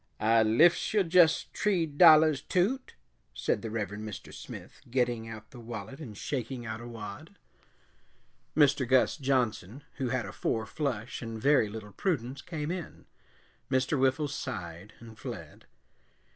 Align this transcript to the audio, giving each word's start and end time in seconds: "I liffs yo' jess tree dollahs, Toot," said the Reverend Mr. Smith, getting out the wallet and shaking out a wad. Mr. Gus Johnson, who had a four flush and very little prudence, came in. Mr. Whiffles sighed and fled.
"I 0.19 0.41
liffs 0.41 0.95
yo' 0.95 1.03
jess 1.03 1.43
tree 1.53 1.85
dollahs, 1.85 2.41
Toot," 2.41 2.95
said 3.35 3.61
the 3.61 3.69
Reverend 3.69 4.03
Mr. 4.03 4.33
Smith, 4.33 4.81
getting 4.89 5.27
out 5.27 5.51
the 5.51 5.59
wallet 5.59 5.99
and 5.99 6.17
shaking 6.17 6.65
out 6.65 6.81
a 6.81 6.87
wad. 6.87 7.37
Mr. 8.57 8.87
Gus 8.87 9.15
Johnson, 9.15 9.83
who 9.97 10.09
had 10.09 10.25
a 10.25 10.31
four 10.33 10.65
flush 10.65 11.21
and 11.21 11.39
very 11.39 11.69
little 11.69 11.91
prudence, 11.93 12.41
came 12.41 12.71
in. 12.71 13.05
Mr. 13.69 13.95
Whiffles 13.95 14.33
sighed 14.33 14.93
and 14.99 15.19
fled. 15.19 15.67